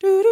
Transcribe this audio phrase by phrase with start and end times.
[0.00, 0.22] No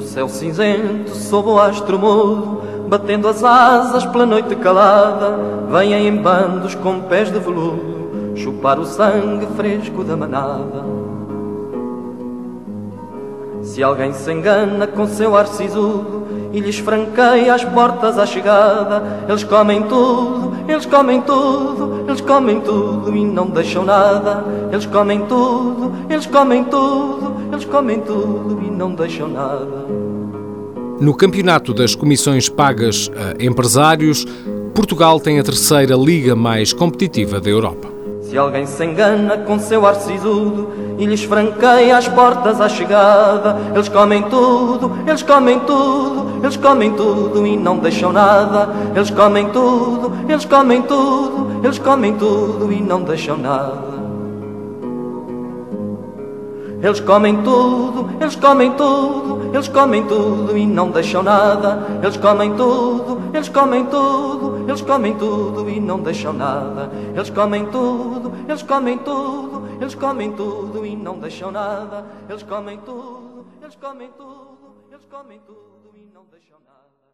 [0.00, 6.76] céu cinzento, sob o astro mudo, batendo as asas pela noite calada, vêm em bandos
[6.76, 10.84] com pés de veludo, chupar o sangue fresco da manada.
[13.76, 19.26] Se alguém se engana com seu ar sisudo e lhes franqueia as portas à chegada,
[19.28, 24.42] eles comem tudo, eles comem tudo, eles comem tudo e não deixam nada.
[24.72, 29.84] Eles comem tudo, eles comem tudo, eles comem tudo e não deixam nada.
[30.98, 34.24] No campeonato das comissões pagas a empresários,
[34.74, 37.95] Portugal tem a terceira liga mais competitiva da Europa.
[38.28, 43.56] Se alguém se engana com seu ar sisudo e lhes franqueia as portas à chegada,
[43.72, 48.68] eles comem tudo, eles comem tudo, eles comem tudo e não deixam nada.
[48.96, 53.95] Eles comem tudo, eles comem tudo, eles comem tudo e não deixam nada.
[56.82, 61.86] Eles comem tudo, eles comem tudo, eles comem tudo e não deixam nada.
[62.02, 66.90] Eles comem tudo, eles comem tudo, eles comem tudo e não deixam nada.
[67.14, 72.04] Eles comem tudo, eles comem tudo, eles comem tudo e não deixam nada.
[72.28, 77.05] Eles comem tudo, eles comem tudo, eles comem tudo e não deixam nada.